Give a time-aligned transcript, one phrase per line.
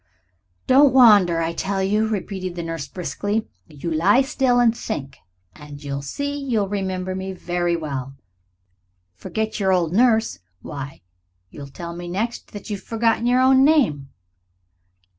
[0.65, 3.47] "Don't wander, I tell you," repeated the nurse briskly.
[3.67, 5.17] "You lie still and think,
[5.55, 8.15] and you'll see you'll remember me very well.
[9.13, 11.03] Forget your old nurse why,
[11.51, 14.09] you will tell me next that you've forgotten your own name."